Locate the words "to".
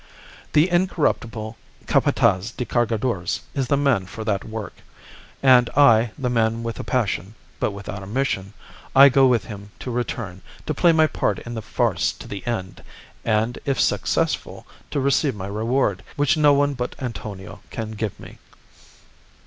9.77-9.91, 10.65-10.73, 12.13-12.27, 14.89-14.99